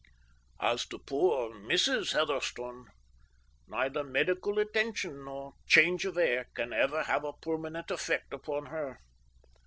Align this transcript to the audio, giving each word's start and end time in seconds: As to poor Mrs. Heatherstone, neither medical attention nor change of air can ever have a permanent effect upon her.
As 0.59 0.87
to 0.87 0.97
poor 0.97 1.53
Mrs. 1.53 2.13
Heatherstone, 2.13 2.87
neither 3.67 4.03
medical 4.03 4.57
attention 4.57 5.25
nor 5.25 5.53
change 5.67 6.05
of 6.05 6.17
air 6.17 6.47
can 6.55 6.73
ever 6.73 7.03
have 7.03 7.23
a 7.23 7.33
permanent 7.33 7.91
effect 7.91 8.33
upon 8.33 8.65
her. 8.65 8.97